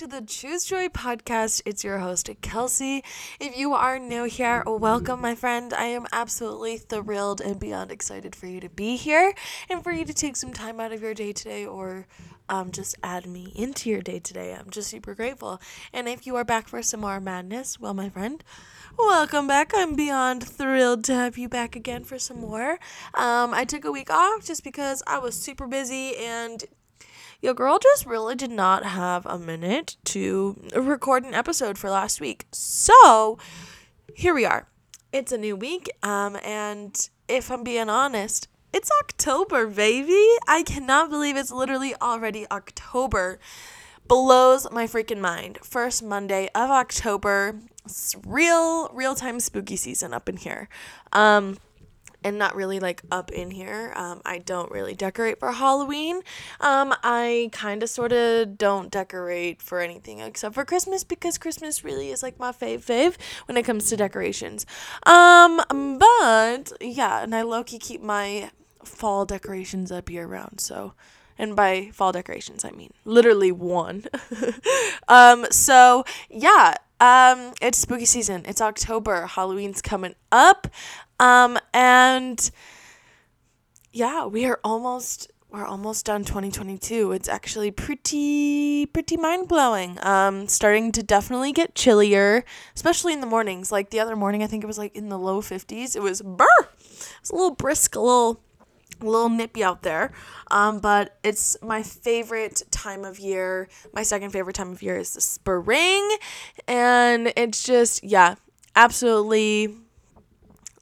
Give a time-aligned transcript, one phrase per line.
[0.00, 1.60] to the Choose Joy podcast.
[1.66, 3.04] It's your host, Kelsey.
[3.38, 5.74] If you are new here, welcome, my friend.
[5.74, 9.34] I am absolutely thrilled and beyond excited for you to be here
[9.68, 12.06] and for you to take some time out of your day today or
[12.48, 14.56] um, just add me into your day today.
[14.58, 15.60] I'm just super grateful.
[15.92, 18.42] And if you are back for some more madness, well, my friend,
[18.98, 19.72] welcome back.
[19.74, 22.78] I'm beyond thrilled to have you back again for some more.
[23.12, 26.64] Um, I took a week off just because I was super busy and
[27.40, 32.20] your girl just really did not have a minute to record an episode for last
[32.20, 32.46] week.
[32.52, 33.38] So
[34.14, 34.66] here we are.
[35.12, 40.28] It's a new week, um, and if I'm being honest, it's October, baby.
[40.46, 43.40] I cannot believe it's literally already October.
[44.06, 45.58] Blows my freaking mind.
[45.62, 47.56] First Monday of October.
[47.84, 50.68] It's real, real time spooky season up in here.
[51.12, 51.58] Um,
[52.22, 53.92] and not really like up in here.
[53.96, 56.22] Um, I don't really decorate for Halloween.
[56.60, 61.84] Um, I kind of sort of don't decorate for anything except for Christmas because Christmas
[61.84, 64.66] really is like my fave fave when it comes to decorations.
[65.04, 68.50] Um, but yeah, and I low key keep my
[68.84, 70.60] fall decorations up year round.
[70.60, 70.94] So,
[71.38, 74.04] and by fall decorations, I mean literally one.
[75.08, 78.44] um, so yeah, um, it's spooky season.
[78.46, 79.26] It's October.
[79.26, 80.68] Halloween's coming up.
[81.18, 82.50] Um, and
[83.92, 87.10] yeah, we are almost we're almost done 2022.
[87.10, 89.98] It's actually pretty pretty mind-blowing.
[90.02, 92.44] Um starting to definitely get chillier,
[92.76, 93.72] especially in the mornings.
[93.72, 95.96] Like the other morning, I think it was like in the low 50s.
[95.96, 96.46] It was brr.
[96.60, 98.40] It was a little brisk, a little
[99.02, 100.12] little nippy out there.
[100.50, 103.68] Um, but it's my favorite time of year.
[103.92, 106.16] My second favorite time of year is the spring.
[106.66, 108.36] And it's just, yeah,
[108.76, 109.74] absolutely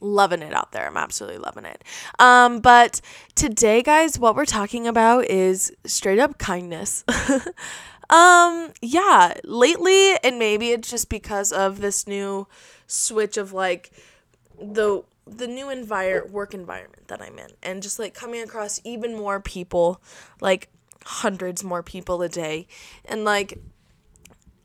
[0.00, 0.86] loving it out there.
[0.86, 1.82] I'm absolutely loving it.
[2.18, 3.00] Um, but
[3.34, 7.04] today, guys, what we're talking about is straight up kindness.
[8.10, 12.46] um, yeah, lately, and maybe it's just because of this new
[12.86, 13.90] switch of like
[14.60, 19.16] the the new envir- work environment that I'm in and just like coming across even
[19.16, 20.02] more people
[20.40, 20.68] like
[21.04, 22.66] hundreds more people a day
[23.04, 23.58] and like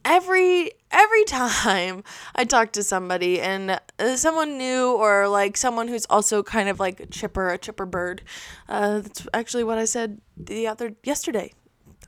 [0.05, 2.03] every every time
[2.35, 6.79] I talk to somebody and uh, someone new or like someone who's also kind of
[6.79, 8.21] like a chipper, a chipper bird.
[8.69, 11.51] Uh, that's actually what I said the other yesterday.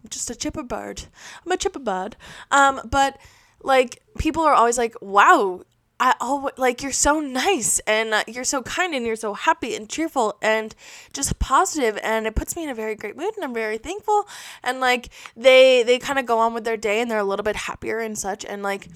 [0.04, 1.04] I'm just a chipper bird.
[1.46, 2.16] I'm a chipper bird.
[2.52, 3.18] Um, but
[3.64, 5.64] like people are always like, "Wow,
[6.00, 9.76] I always like you're so nice and uh, you're so kind and you're so happy
[9.76, 10.76] and cheerful and
[11.14, 14.28] just positive and it puts me in a very great mood and I'm very thankful.
[14.62, 17.44] And like they they kind of go on with their day and they're a little
[17.44, 18.44] bit happier and such.
[18.44, 18.90] And like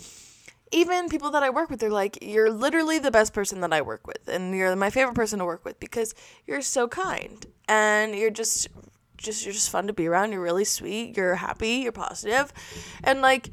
[0.71, 3.81] even people that I work with they're like you're literally the best person that I
[3.81, 6.13] work with and you're my favorite person to work with because
[6.45, 8.67] you're so kind and you're just
[9.17, 10.33] just you're just fun to be around.
[10.33, 11.15] You're really sweet.
[11.15, 11.77] You're happy.
[11.77, 12.51] You're positive.
[13.05, 13.51] And like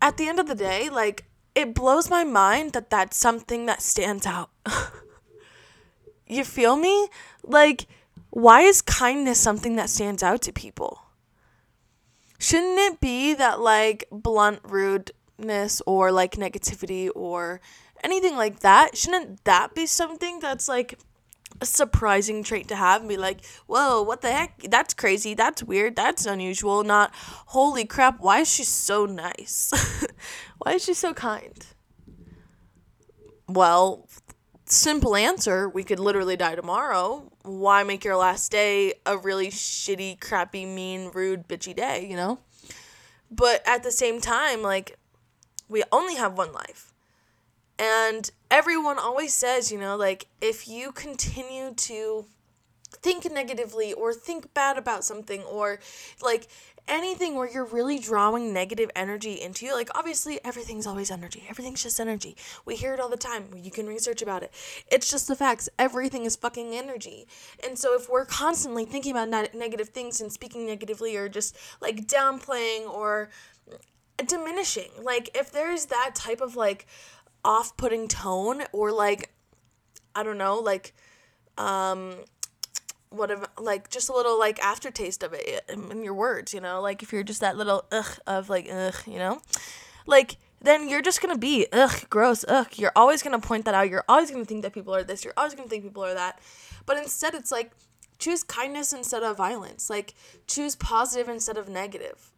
[0.00, 1.24] at the end of the day like
[1.54, 4.50] it blows my mind that that's something that stands out.
[6.26, 7.08] you feel me?
[7.42, 7.86] Like,
[8.30, 11.02] why is kindness something that stands out to people?
[12.38, 17.60] Shouldn't it be that, like, blunt rudeness or, like, negativity or
[18.02, 18.96] anything like that?
[18.96, 20.98] Shouldn't that be something that's, like,
[21.60, 24.62] a surprising trait to have and be like, whoa, what the heck?
[24.68, 25.34] That's crazy.
[25.34, 25.94] That's weird.
[25.94, 26.82] That's unusual.
[26.82, 29.70] Not, holy crap, why is she so nice?
[30.62, 31.66] why is she so kind?
[33.48, 34.08] Well,
[34.64, 37.30] simple answer we could literally die tomorrow.
[37.42, 42.38] Why make your last day a really shitty, crappy, mean, rude, bitchy day, you know?
[43.30, 44.98] But at the same time, like,
[45.68, 46.92] we only have one life
[47.82, 52.26] and everyone always says, you know, like if you continue to
[53.02, 55.80] think negatively or think bad about something or
[56.22, 56.46] like
[56.88, 61.44] anything where you're really drawing negative energy into you like obviously everything's always energy.
[61.48, 62.36] Everything's just energy.
[62.64, 63.48] We hear it all the time.
[63.56, 64.52] You can research about it.
[64.90, 65.68] It's just the facts.
[65.78, 67.26] Everything is fucking energy.
[67.64, 71.56] And so if we're constantly thinking about ne- negative things and speaking negatively or just
[71.80, 73.30] like downplaying or
[74.26, 76.86] diminishing like if there's that type of like
[77.44, 79.32] off-putting tone or like
[80.14, 80.94] I don't know, like
[81.58, 82.16] um
[83.12, 86.80] whatever like just a little like aftertaste of it eh, in your words, you know?
[86.80, 89.40] Like if you're just that little ugh of like ugh, you know?
[90.06, 92.68] Like then you're just gonna be ugh, gross, ugh.
[92.76, 93.90] You're always gonna point that out.
[93.90, 95.24] You're always gonna think that people are this.
[95.24, 96.40] You're always gonna think people are that.
[96.86, 97.72] But instead, it's like
[98.18, 99.90] choose kindness instead of violence.
[99.90, 100.14] Like
[100.46, 102.30] choose positive instead of negative.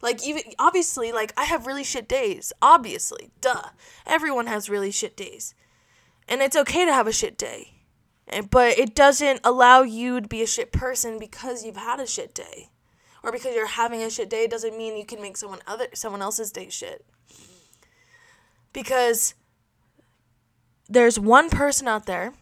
[0.00, 2.52] Like even obviously like I have really shit days.
[2.62, 3.30] Obviously.
[3.40, 3.70] Duh.
[4.06, 5.54] Everyone has really shit days.
[6.28, 7.81] And it's okay to have a shit day.
[8.50, 12.34] But it doesn't allow you to be a shit person because you've had a shit
[12.34, 12.70] day
[13.22, 16.22] or because you're having a shit day doesn't mean you can make someone other someone
[16.22, 17.04] else's day shit.
[18.72, 19.34] Because
[20.88, 22.32] there's one person out there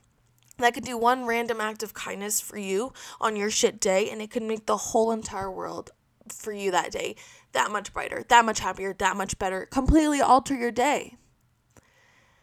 [0.59, 4.21] that could do one random act of kindness for you on your shit day and
[4.21, 5.91] it could make the whole entire world
[6.29, 7.17] for you that day
[7.53, 11.17] that much brighter, that much happier, that much better, completely alter your day.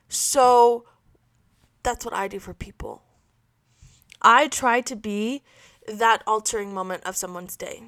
[0.09, 0.85] So
[1.83, 3.03] that's what I do for people.
[4.21, 5.43] I try to be
[5.87, 7.83] that altering moment of someone's day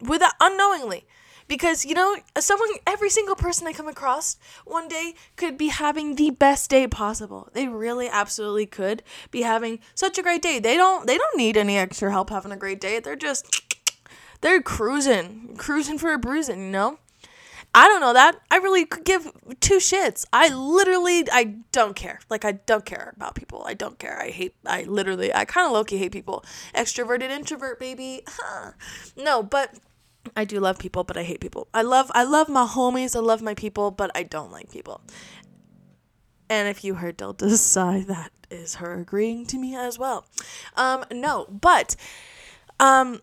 [0.00, 1.06] without unknowingly.
[1.46, 4.36] Because you know someone every single person i come across
[4.66, 7.48] one day could be having the best day possible.
[7.54, 10.58] They really absolutely could be having such a great day.
[10.58, 13.00] They don't they don't need any extra help having a great day.
[13.00, 13.46] They're just
[14.42, 16.98] they're cruising cruising for a bruising you know
[17.74, 18.40] I don't know that.
[18.50, 19.30] I really could give
[19.60, 20.24] two shits.
[20.32, 22.20] I literally, I don't care.
[22.30, 23.62] Like, I don't care about people.
[23.66, 24.20] I don't care.
[24.20, 26.44] I hate, I literally, I kind of low hate people.
[26.74, 28.22] Extroverted introvert, baby.
[28.26, 28.72] Huh.
[29.16, 29.78] No, but
[30.34, 31.68] I do love people, but I hate people.
[31.74, 33.14] I love, I love my homies.
[33.14, 35.02] I love my people, but I don't like people.
[36.50, 40.26] And if you heard Delta's sigh, that is her agreeing to me as well.
[40.76, 41.96] Um, no, but,
[42.80, 43.20] um,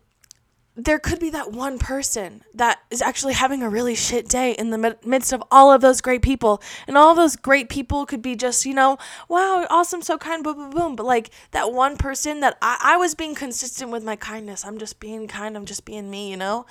[0.78, 4.72] there could be that one person that is actually having a really shit day in
[4.72, 6.62] the midst of all of those great people.
[6.86, 8.98] And all those great people could be just, you know,
[9.30, 10.96] wow, awesome, so kind, boom, boom, boom.
[10.98, 14.66] But like that one person that I, I was being consistent with my kindness.
[14.66, 16.66] I'm just being kind, I'm just being me, you know?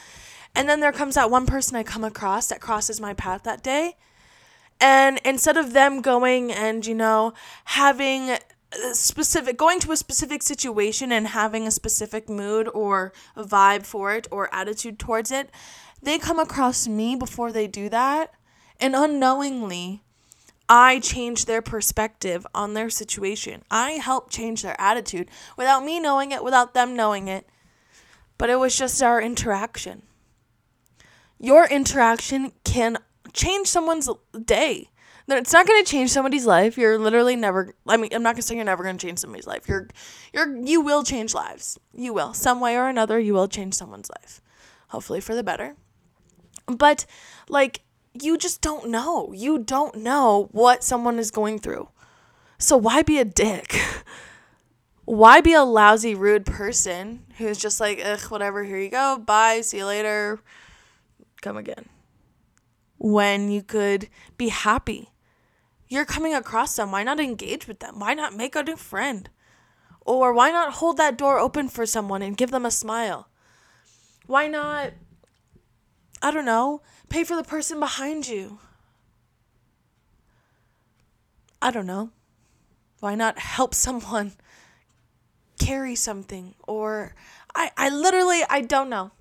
[0.55, 3.63] And then there comes that one person I come across that crosses my path that
[3.63, 3.97] day.
[4.81, 7.33] And instead of them going and, you know,
[7.65, 8.37] having
[8.93, 14.27] specific going to a specific situation and having a specific mood or vibe for it
[14.31, 15.51] or attitude towards it
[16.03, 18.33] they come across me before they do that
[18.81, 20.03] and unknowingly
[20.69, 23.63] I change their perspective on their situation.
[23.71, 27.47] I help change their attitude without me knowing it, without them knowing it.
[28.39, 30.03] But it was just our interaction.
[31.39, 32.97] Your interaction can
[33.33, 34.09] change someone's
[34.45, 34.89] day.
[35.27, 36.77] It's not going to change somebody's life.
[36.77, 37.75] You're literally never.
[37.87, 39.67] I mean, I'm not going to say you're never going to change somebody's life.
[39.67, 39.89] You're,
[40.35, 41.79] you're, you will change lives.
[41.95, 43.19] You will, some way or another.
[43.19, 44.43] You will change someone's life,
[44.89, 45.77] hopefully for the better.
[46.67, 47.07] But
[47.49, 47.83] like,
[48.13, 49.33] you just don't know.
[49.33, 51.89] You don't know what someone is going through.
[52.59, 53.81] So why be a dick?
[55.05, 59.61] why be a lousy, rude person who's just like, ugh, whatever, here you go, bye,
[59.61, 60.41] see you later,
[61.43, 61.89] come again?
[62.99, 65.11] When you could be happy
[65.89, 66.93] you're coming across them.
[66.93, 67.99] Why not engage with them?
[67.99, 69.29] Why not make a new friend?
[70.01, 73.29] Or why not hold that door open for someone and give them a smile?
[74.27, 74.93] Why not,
[76.23, 78.59] I don't know, pay for the person behind you?
[81.61, 82.11] I don't know.
[83.01, 84.33] Why not help someone
[85.59, 86.55] carry something?
[86.67, 87.15] Or
[87.55, 89.13] I, I literally, I don't know.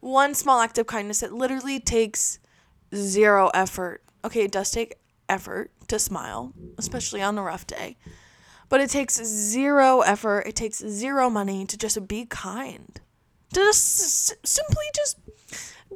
[0.00, 2.38] One small act of kindness, it literally takes
[2.94, 4.02] zero effort.
[4.24, 4.94] Okay, it does take
[5.28, 7.96] effort to smile, especially on a rough day.
[8.68, 13.00] But it takes zero effort, it takes zero money to just be kind.
[13.52, 15.18] To just simply just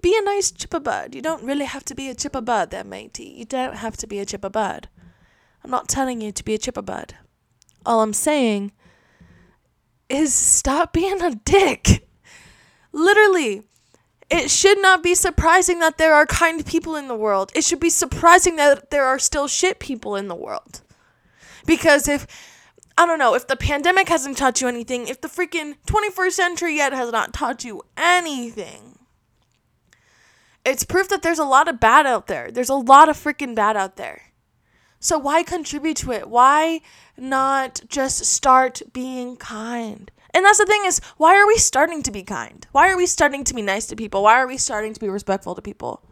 [0.02, 1.14] be a nice chippabud.
[1.14, 3.32] You don't really have to be a chippabud there, matey.
[3.36, 4.86] You don't have to be a chippabud.
[5.62, 7.12] I'm not telling you to be a chippabud.
[7.86, 8.72] All I'm saying
[10.08, 12.08] is stop being a dick.
[12.92, 13.62] Literally,
[14.30, 17.52] it should not be surprising that there are kind people in the world.
[17.54, 20.80] It should be surprising that there are still shit people in the world.
[21.66, 22.26] Because if,
[22.96, 26.76] I don't know, if the pandemic hasn't taught you anything, if the freaking 21st century
[26.76, 28.98] yet has not taught you anything,
[30.64, 32.50] it's proof that there's a lot of bad out there.
[32.50, 34.22] There's a lot of freaking bad out there.
[34.98, 36.30] So why contribute to it?
[36.30, 36.80] Why
[37.18, 40.10] not just start being kind?
[40.34, 42.66] And that's the thing is, why are we starting to be kind?
[42.72, 44.24] Why are we starting to be nice to people?
[44.24, 46.02] Why are we starting to be respectful to people?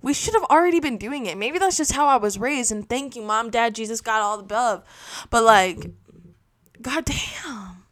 [0.00, 1.36] We should have already been doing it.
[1.36, 2.72] Maybe that's just how I was raised.
[2.72, 4.82] And thank you, mom, dad, Jesus, God, all the above.
[5.28, 5.90] But like,
[6.80, 7.84] goddamn,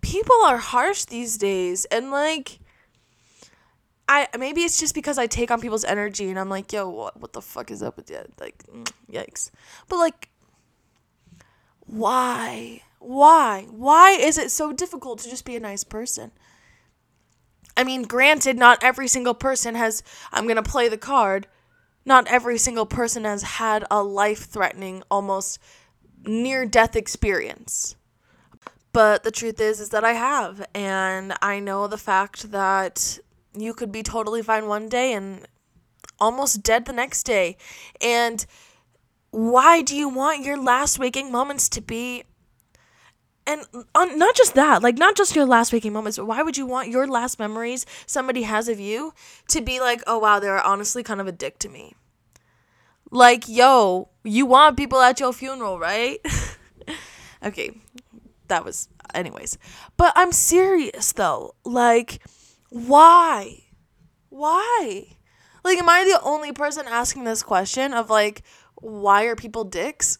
[0.00, 2.60] people are harsh these days, and like.
[4.08, 7.20] I maybe it's just because I take on people's energy and I'm like, yo, what
[7.20, 8.20] what the fuck is up with you?
[8.38, 9.50] Like, mm, yikes.
[9.88, 10.28] But like,
[11.80, 12.82] why?
[13.06, 13.68] Why?
[13.70, 16.32] Why is it so difficult to just be a nice person?
[17.76, 21.46] I mean, granted, not every single person has, I'm going to play the card,
[22.04, 25.60] not every single person has had a life threatening, almost
[26.24, 27.94] near death experience.
[28.92, 30.66] But the truth is, is that I have.
[30.74, 33.20] And I know the fact that
[33.56, 35.46] you could be totally fine one day and
[36.18, 37.56] almost dead the next day.
[38.00, 38.44] And
[39.30, 42.24] why do you want your last waking moments to be
[43.46, 43.62] and
[43.94, 46.66] on, not just that, like not just your last waking moments, but why would you
[46.66, 49.12] want your last memories somebody has of you
[49.48, 51.94] to be like, oh wow, they're honestly kind of a dick to me.
[53.10, 56.18] Like, yo, you want people at your funeral, right?
[57.44, 57.70] okay,
[58.48, 59.58] that was, anyways.
[59.96, 61.54] But I'm serious though.
[61.64, 62.20] Like,
[62.70, 63.62] why?
[64.28, 65.16] Why?
[65.64, 68.42] Like, am I the only person asking this question of like,
[68.76, 70.18] why are people dicks?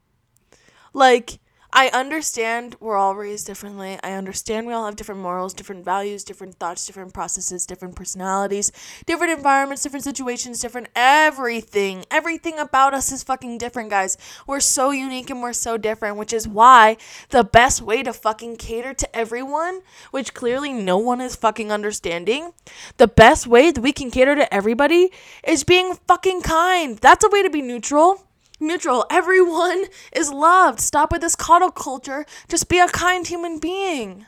[0.92, 1.38] like,
[1.70, 3.98] I understand we're all raised differently.
[4.02, 8.72] I understand we all have different morals, different values, different thoughts, different processes, different personalities,
[9.04, 12.06] different environments, different situations, different everything.
[12.10, 14.16] Everything about us is fucking different, guys.
[14.46, 16.96] We're so unique and we're so different, which is why
[17.28, 22.52] the best way to fucking cater to everyone, which clearly no one is fucking understanding,
[22.96, 25.12] the best way that we can cater to everybody
[25.46, 26.96] is being fucking kind.
[26.98, 28.27] That's a way to be neutral
[28.60, 29.06] neutral.
[29.10, 30.80] Everyone is loved.
[30.80, 32.26] Stop with this coddle culture.
[32.48, 34.26] Just be a kind human being.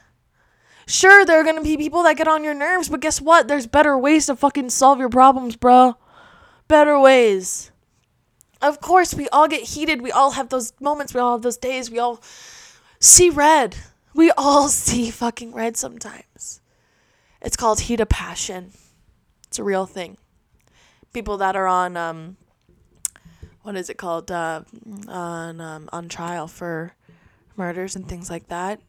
[0.87, 3.46] Sure, there are gonna be people that get on your nerves, but guess what?
[3.46, 5.96] There's better ways to fucking solve your problems, bro.
[6.66, 7.70] Better ways.
[8.60, 10.02] Of course, we all get heated.
[10.02, 11.14] We all have those moments.
[11.14, 11.90] We all have those days.
[11.90, 12.20] We all
[12.99, 13.76] see red.
[14.14, 16.60] We all see fucking red sometimes.
[17.40, 18.72] It's called heat of passion.
[19.46, 20.18] It's a real thing.
[21.12, 22.37] People that are on um,
[23.62, 24.62] what is it called uh,
[25.09, 26.95] on um, on trial for
[27.61, 28.81] murders and things like that.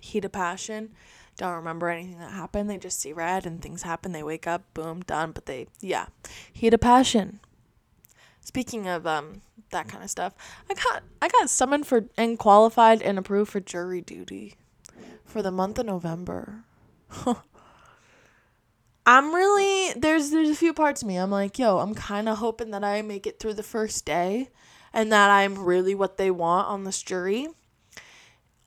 [0.00, 0.90] Heat of passion.
[1.36, 2.70] Don't remember anything that happened.
[2.70, 4.12] They just see red and things happen.
[4.12, 5.32] They wake up, boom, done.
[5.32, 6.06] But they, yeah,
[6.52, 7.40] heat of passion.
[8.40, 10.34] Speaking of um that kind of stuff,
[10.70, 14.54] I got I got summoned for and qualified and approved for jury duty
[15.24, 16.64] for the month of November.
[19.04, 21.16] I'm really there's there's a few parts of me.
[21.16, 24.50] I'm like, yo, I'm kind of hoping that I make it through the first day
[24.92, 27.48] and that I'm really what they want on this jury.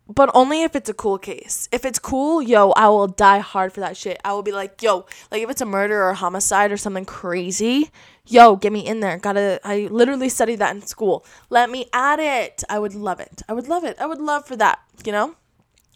[0.08, 1.68] But only if it's a cool case.
[1.72, 4.22] If it's cool, yo, I will die hard for that shit.
[4.24, 7.06] I will be like, yo, like if it's a murder or a homicide or something
[7.06, 7.89] crazy,
[8.27, 9.18] yo, get me in there.
[9.18, 11.25] Gotta, I literally studied that in school.
[11.50, 12.63] Let me add it.
[12.70, 13.42] I would love it.
[13.50, 13.98] I would love it.
[14.00, 15.36] I would love for that, you know?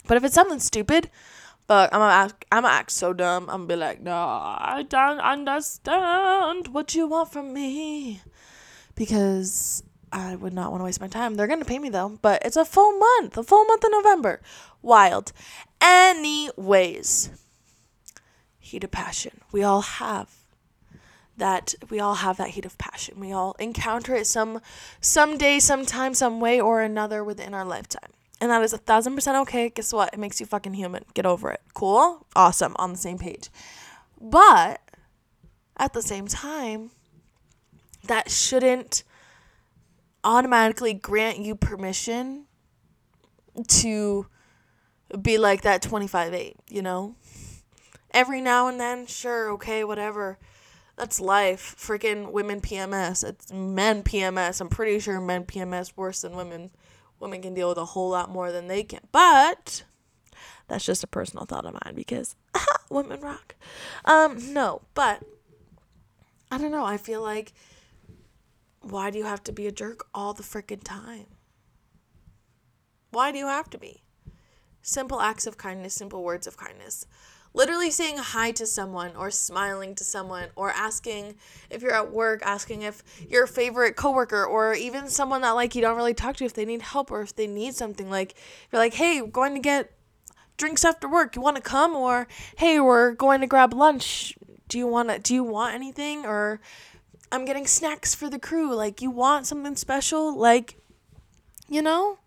[0.07, 1.11] But if it's something stupid,
[1.69, 3.43] but I'm gonna act, I'm gonna act so dumb.
[3.43, 8.21] I'm gonna be like, no, I don't understand what you want from me,
[8.95, 11.35] because I would not want to waste my time.
[11.35, 14.41] They're gonna pay me though, but it's a full month, a full month of November.
[14.81, 15.31] Wild.
[15.79, 17.29] Anyways,
[18.57, 19.39] heat of passion.
[19.51, 20.33] We all have
[21.37, 21.75] that.
[21.91, 23.19] We all have that heat of passion.
[23.19, 24.59] We all encounter it some,
[25.01, 28.09] someday, sometime, some way or another within our lifetime.
[28.41, 29.69] And that is a thousand percent okay.
[29.69, 30.13] Guess what?
[30.13, 31.03] It makes you fucking human.
[31.13, 31.61] Get over it.
[31.73, 32.25] Cool?
[32.35, 32.75] Awesome.
[32.77, 33.49] On the same page.
[34.19, 34.81] But
[35.77, 36.91] at the same time,
[38.05, 39.03] that shouldn't
[40.23, 42.45] automatically grant you permission
[43.67, 44.27] to
[45.21, 47.15] be like that 25 8, you know?
[48.11, 50.37] Every now and then, sure, okay, whatever.
[50.97, 51.75] That's life.
[51.79, 53.23] Freaking women PMS.
[53.23, 54.59] It's men PMS.
[54.59, 56.71] I'm pretty sure men PMS worse than women
[57.19, 59.01] women can deal with a whole lot more than they can.
[59.11, 59.83] But
[60.67, 62.35] that's just a personal thought of mine because
[62.89, 63.55] women rock.
[64.05, 65.23] Um, no, but
[66.51, 66.85] I don't know.
[66.85, 67.53] I feel like
[68.81, 71.25] why do you have to be a jerk all the freaking time?
[73.11, 74.03] Why do you have to be?
[74.81, 77.05] Simple acts of kindness, simple words of kindness
[77.53, 81.35] literally saying hi to someone or smiling to someone or asking
[81.69, 85.81] if you're at work asking if your favorite coworker or even someone that like you
[85.81, 88.35] don't really talk to if they need help or if they need something like
[88.71, 89.91] you're like hey we're going to get
[90.59, 91.35] drinks after work.
[91.35, 91.95] You want to come?
[91.95, 92.27] or
[92.57, 94.37] hey we're going to grab lunch.
[94.67, 96.25] Do you want to do you want anything?
[96.25, 96.59] or
[97.31, 98.75] i'm getting snacks for the crew.
[98.75, 100.37] Like you want something special?
[100.37, 100.75] Like
[101.67, 102.19] you know?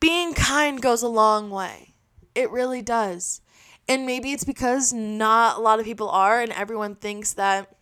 [0.00, 1.94] Being kind goes a long way.
[2.34, 3.40] It really does
[3.88, 7.74] and maybe it's because not a lot of people are, and everyone thinks that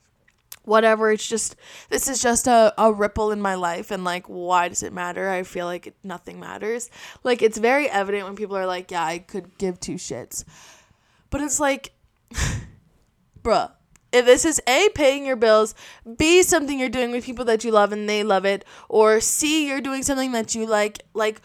[0.67, 1.57] whatever, it's just,
[1.91, 3.91] this is just a, a ripple in my life.
[3.91, 5.31] And like, why does it matter?
[5.31, 6.91] I feel like nothing matters.
[7.25, 10.45] Like, it's very evident when people are like, yeah, I could give two shits.
[11.31, 11.93] But it's like,
[13.43, 13.71] bruh,
[14.13, 15.75] if this is A, paying your bills,
[16.17, 19.69] B, something you're doing with people that you love and they love it, or C,
[19.69, 21.41] you're doing something that you like, like,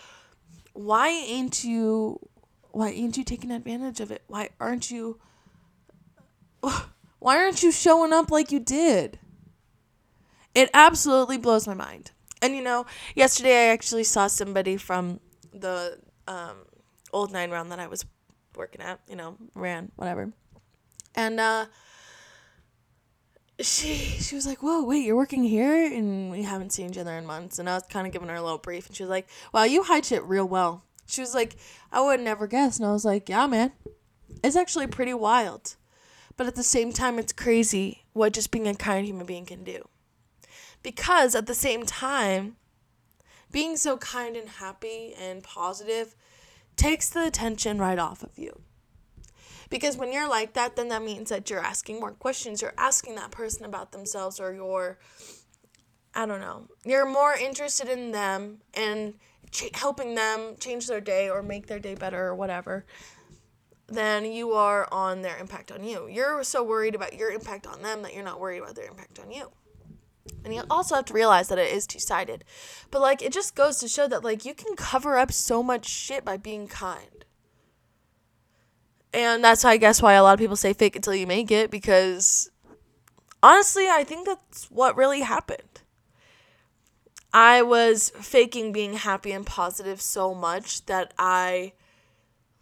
[0.74, 2.20] why ain't you
[2.72, 4.24] why ain't you taking advantage of it?
[4.28, 5.20] Why aren't you
[7.20, 9.20] why aren't you showing up like you did?
[10.54, 12.12] It absolutely blows my mind.
[12.42, 12.86] And you know,
[13.16, 15.20] yesterday I actually saw somebody from
[15.54, 16.66] the um,
[17.14, 18.06] old 9Round that I was
[18.56, 20.32] working at, you know, ran, whatever.
[21.16, 21.66] And uh
[23.60, 27.12] she she was like, Whoa, wait, you're working here and we haven't seen each other
[27.12, 29.28] in months and I was kinda giving her a little brief and she was like,
[29.54, 31.58] Wow, you hide shit real well She was like,
[31.92, 32.78] I would never guess.
[32.78, 33.74] And I was like, yeah, man.
[34.44, 35.76] It's actually pretty wild.
[36.38, 39.64] But at the same time, it's crazy what just being a kind human being can
[39.64, 39.88] do.
[40.82, 42.56] Because at the same time,
[43.52, 46.16] being so kind and happy and positive
[46.78, 48.62] takes the attention right off of you.
[49.70, 52.62] Because when you're like that, then that means that you're asking more questions.
[52.62, 54.98] You're asking that person about themselves, or you're,
[56.16, 59.16] I don't know, you're more interested in them and
[59.52, 62.86] ch- helping them change their day or make their day better or whatever
[63.88, 66.08] than you are on their impact on you.
[66.08, 69.20] You're so worried about your impact on them that you're not worried about their impact
[69.20, 69.52] on you.
[70.46, 72.44] And you also have to realize that it is two sided.
[72.90, 75.88] But like it just goes to show that like you can cover up so much
[75.88, 77.26] shit by being kind.
[79.14, 81.52] And that's I guess why a lot of people say fake it till you make
[81.52, 82.50] it because
[83.44, 85.82] honestly, I think that's what really happened.
[87.34, 91.74] I was faking being happy and positive so much that I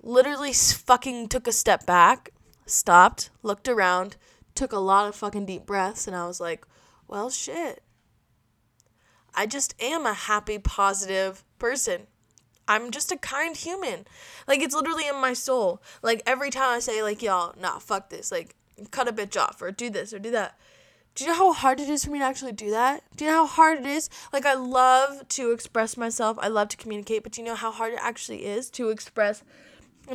[0.01, 2.29] literally fucking took a step back,
[2.65, 4.15] stopped, looked around,
[4.53, 6.65] took a lot of fucking deep breaths, and I was like,
[7.07, 7.83] well, shit.
[9.33, 12.07] I just am a happy, positive person.
[12.67, 14.05] I'm just a kind human.
[14.47, 15.81] Like, it's literally in my soul.
[16.03, 18.31] Like, every time I say, like, y'all, nah, fuck this.
[18.31, 18.55] Like,
[18.91, 20.57] cut a bitch off, or do this, or do that.
[21.19, 23.03] Do you know how hard it is for me to actually do that?
[23.17, 24.09] Do you know how hard it is?
[24.31, 27.71] Like, I love to express myself, I love to communicate, but do you know how
[27.71, 29.43] hard it actually is to express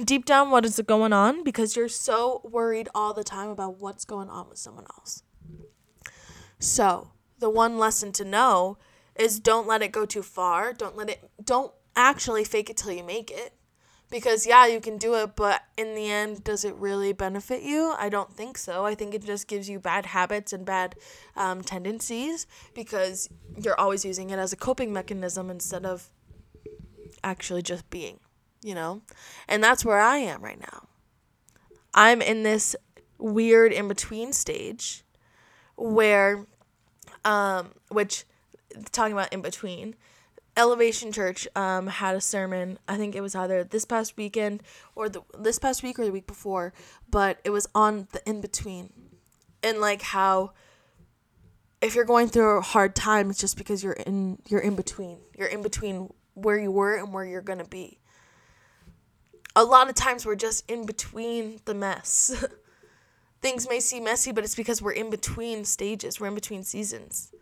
[0.03, 1.45] deep down what is going on?
[1.45, 5.23] Because you're so worried all the time about what's going on with someone else.
[6.59, 8.79] So, the one lesson to know
[9.15, 10.73] is don't let it go too far.
[10.73, 13.53] Don't let it, don't actually fake it till you make it.
[14.15, 17.97] Because, yeah, you can do it, but in the end, does it really benefit you?
[17.99, 18.87] I don't think so.
[18.87, 20.95] I think it just gives you bad habits and bad
[21.35, 23.29] um, tendencies because
[23.61, 26.11] you're always using it as a coping mechanism instead of
[27.25, 28.21] actually just being,
[28.63, 29.03] you know?
[29.49, 30.87] And that's where I am right now.
[31.93, 32.77] I'm in this
[33.19, 35.03] weird in between stage
[35.75, 36.47] where,
[37.25, 38.27] um, which,
[38.93, 39.97] talking about in between,
[40.57, 42.79] Elevation Church um, had a sermon.
[42.87, 44.63] I think it was either this past weekend
[44.95, 46.73] or the this past week or the week before,
[47.11, 48.93] but it was on the in between,
[49.63, 50.53] and like how
[51.81, 55.19] if you're going through a hard time, it's just because you're in you're in between.
[55.37, 57.99] You're in between where you were and where you're gonna be.
[59.57, 62.45] A lot of times we're just in between the mess.
[63.43, 66.19] Things may seem messy, but it's because we're in between stages.
[66.19, 67.33] We're in between seasons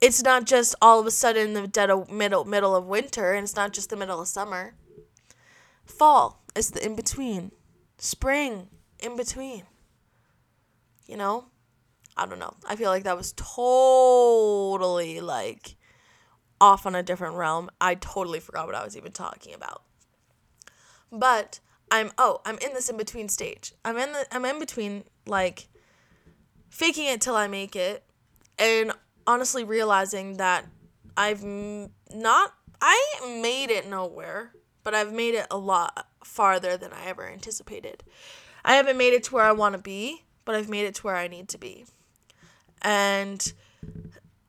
[0.00, 3.44] it's not just all of a sudden the dead of middle middle of winter and
[3.44, 4.74] it's not just the middle of summer.
[5.84, 7.52] Fall is the in between.
[7.98, 8.68] Spring
[9.00, 9.64] in between.
[11.06, 11.46] You know?
[12.16, 12.54] I don't know.
[12.66, 15.76] I feel like that was totally like
[16.60, 17.70] off on a different realm.
[17.80, 19.82] I totally forgot what I was even talking about.
[21.10, 23.72] But I'm oh, I'm in this in between stage.
[23.84, 25.68] I'm in the I'm in between like
[26.68, 28.04] faking it till I make it
[28.58, 28.92] and
[29.28, 30.64] honestly realizing that
[31.16, 37.06] I've not I made it nowhere, but I've made it a lot farther than I
[37.06, 38.02] ever anticipated.
[38.64, 41.02] I haven't made it to where I want to be, but I've made it to
[41.02, 41.84] where I need to be.
[42.80, 43.52] And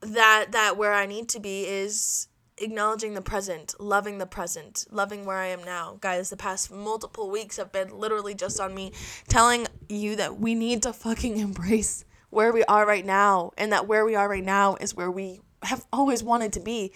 [0.01, 5.25] that that where I need to be is acknowledging the present, loving the present, loving
[5.25, 5.97] where I am now.
[5.99, 8.93] Guys, the past multiple weeks have been literally just on me
[9.27, 13.87] telling you that we need to fucking embrace where we are right now and that
[13.87, 16.93] where we are right now is where we have always wanted to be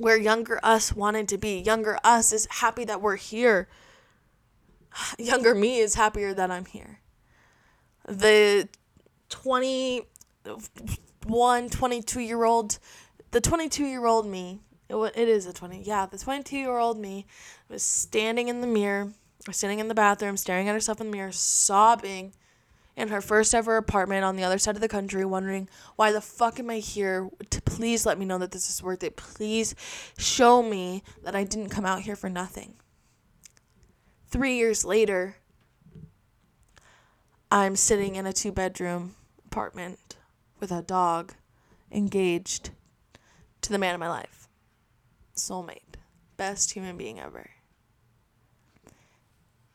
[0.00, 1.60] where younger us wanted to be.
[1.60, 3.68] Younger us is happy that we're here.
[5.18, 6.98] Younger me is happier that i'm here.
[8.08, 8.68] The
[9.28, 12.78] 21 22 year old
[13.30, 16.98] the 22 year old me it, it is a 20 yeah the 22 year old
[16.98, 17.24] me
[17.68, 19.12] was standing in the mirror
[19.46, 22.32] or standing in the bathroom staring at herself in the mirror sobbing
[23.00, 26.20] in her first ever apartment on the other side of the country, wondering why the
[26.20, 27.28] fuck am I here?
[27.50, 29.16] To please let me know that this is worth it.
[29.16, 29.74] Please
[30.18, 32.74] show me that I didn't come out here for nothing.
[34.28, 35.36] Three years later,
[37.50, 40.16] I'm sitting in a two bedroom apartment
[40.60, 41.34] with a dog,
[41.90, 42.70] engaged
[43.62, 44.46] to the man of my life.
[45.34, 45.96] Soulmate.
[46.36, 47.50] Best human being ever.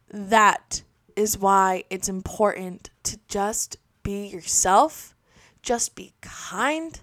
[0.09, 0.83] That
[1.15, 5.15] is why it's important to just be yourself,
[5.61, 6.99] just be kind,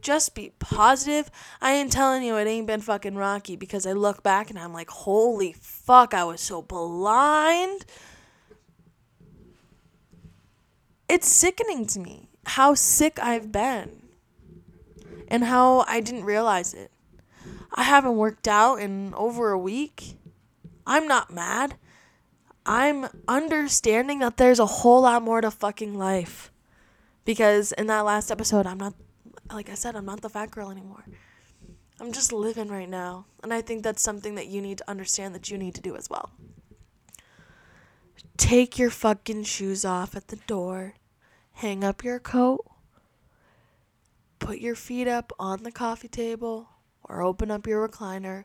[0.00, 1.30] just be positive.
[1.60, 4.72] I ain't telling you it ain't been fucking rocky because I look back and I'm
[4.72, 7.86] like, holy fuck, I was so blind.
[11.08, 14.02] It's sickening to me how sick I've been
[15.28, 16.90] and how I didn't realize it.
[17.74, 20.18] I haven't worked out in over a week.
[20.86, 21.76] I'm not mad.
[22.64, 26.52] I'm understanding that there's a whole lot more to fucking life.
[27.24, 28.94] Because in that last episode, I'm not,
[29.52, 31.04] like I said, I'm not the fat girl anymore.
[32.00, 33.26] I'm just living right now.
[33.42, 35.96] And I think that's something that you need to understand that you need to do
[35.96, 36.30] as well.
[38.36, 40.94] Take your fucking shoes off at the door,
[41.52, 42.64] hang up your coat,
[44.40, 46.68] put your feet up on the coffee table
[47.04, 48.44] or open up your recliner,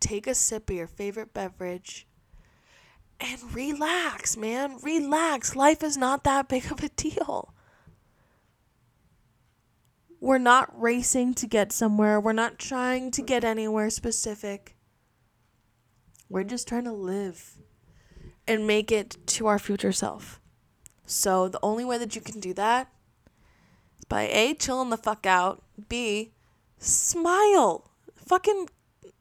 [0.00, 2.08] take a sip of your favorite beverage,
[3.20, 4.78] and relax, man.
[4.82, 5.56] Relax.
[5.56, 7.54] Life is not that big of a deal.
[10.20, 12.20] We're not racing to get somewhere.
[12.20, 14.76] We're not trying to get anywhere specific.
[16.28, 17.56] We're just trying to live
[18.48, 20.40] and make it to our future self.
[21.04, 22.90] So, the only way that you can do that
[23.98, 26.32] is by A, chilling the fuck out, B,
[26.78, 27.90] smile.
[28.16, 28.68] Fucking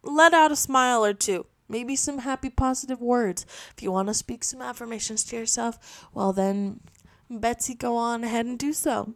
[0.02, 1.46] let out a smile or two.
[1.68, 3.46] Maybe some happy, positive words.
[3.76, 6.82] If you want to speak some affirmations to yourself, well, then,
[7.30, 9.14] Betsy, go on ahead and do so.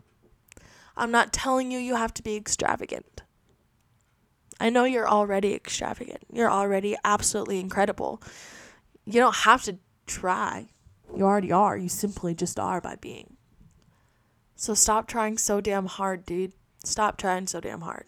[0.98, 3.22] I'm not telling you you have to be extravagant.
[4.60, 6.24] I know you're already extravagant.
[6.34, 8.22] You're already absolutely incredible.
[9.06, 10.70] You don't have to try.
[11.16, 11.78] You already are.
[11.78, 13.38] You simply just are by being.
[14.56, 16.52] So stop trying so damn hard, dude.
[16.84, 18.06] Stop trying so damn hard.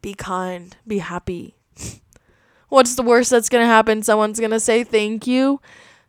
[0.00, 0.76] Be kind.
[0.86, 1.56] Be happy.
[2.74, 4.02] What's the worst that's going to happen?
[4.02, 5.60] Someone's going to say thank you.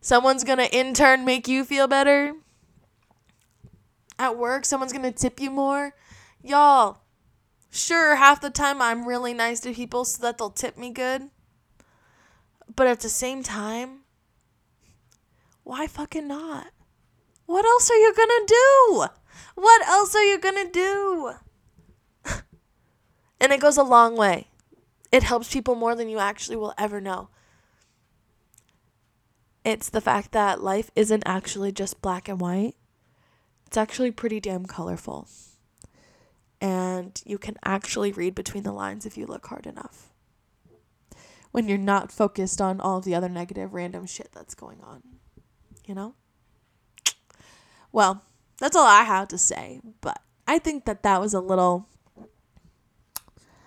[0.02, 2.34] Someone's going to in turn make you feel better
[4.18, 5.94] at work, someone's going to tip you more.
[6.42, 7.04] Y'all,
[7.70, 11.30] sure, half the time I'm really nice to people so that they'll tip me good.
[12.76, 14.00] But at the same time,
[15.64, 16.72] why fucking not?
[17.46, 19.06] What else are you gonna do?
[19.54, 21.34] What else are you gonna do?
[23.40, 24.48] and it goes a long way.
[25.16, 27.30] It helps people more than you actually will ever know.
[29.64, 32.76] It's the fact that life isn't actually just black and white.
[33.66, 35.30] It's actually pretty damn colorful.
[36.60, 40.12] And you can actually read between the lines if you look hard enough.
[41.52, 45.02] When you're not focused on all of the other negative, random shit that's going on.
[45.86, 46.16] You know?
[47.94, 48.22] Well,
[48.58, 49.80] that's all I have to say.
[50.02, 51.88] But I think that that was a little.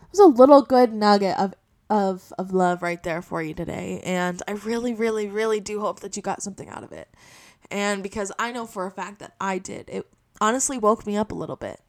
[0.09, 1.55] It was a little good nugget of
[1.91, 6.01] of of love right there for you today and i really really really do hope
[6.01, 7.09] that you got something out of it
[7.71, 10.07] and because I know for a fact that I did, it
[10.41, 11.81] honestly woke me up a little bit.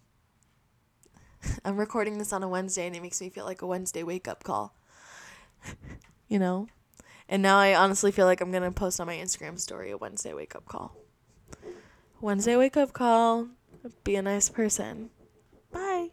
[1.65, 4.27] I'm recording this on a Wednesday and it makes me feel like a Wednesday wake
[4.27, 4.75] up call.
[6.27, 6.67] you know?
[7.27, 9.97] And now I honestly feel like I'm going to post on my Instagram story a
[9.97, 10.97] Wednesday wake up call.
[12.19, 13.47] Wednesday wake up call.
[14.03, 15.11] Be a nice person.
[15.71, 16.09] Bye.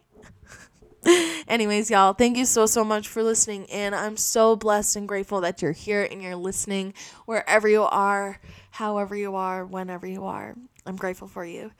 [1.47, 3.93] Anyways, y'all, thank you so, so much for listening in.
[3.93, 6.93] I'm so blessed and grateful that you're here and you're listening
[7.25, 8.39] wherever you are
[8.77, 10.55] however you are, whenever you are.
[10.85, 11.71] I'm grateful for you.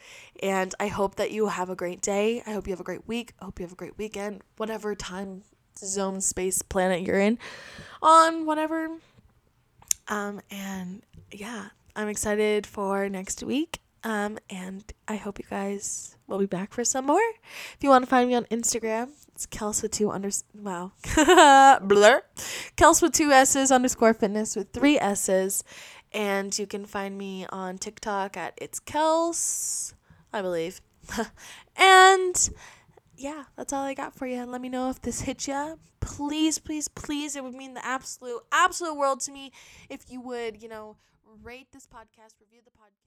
[0.42, 2.42] And I hope that you have a great day.
[2.48, 3.34] I hope you have a great week.
[3.40, 5.44] I hope you have a great weekend, whatever time
[5.78, 7.38] zone, space, planet you're in,
[8.02, 8.90] on whatever.
[10.08, 13.80] Um, and yeah, I'm excited for next week.
[14.04, 17.22] Um, and I hope you guys will be back for some more.
[17.76, 20.94] If you want to find me on Instagram, it's Kels with two under wow
[21.84, 22.24] blur,
[22.76, 25.64] Kels with two S's underscore fitness with three S's.
[26.12, 29.94] And you can find me on TikTok at It's Kels,
[30.34, 30.82] I believe.
[31.78, 32.50] and
[33.16, 34.44] yeah, that's all I got for you.
[34.44, 35.78] Let me know if this hit you.
[36.00, 37.36] Please, please, please.
[37.36, 39.52] It would mean the absolute, absolute world to me
[39.88, 40.96] if you would, you know,
[41.44, 43.07] rate this podcast, review the podcast.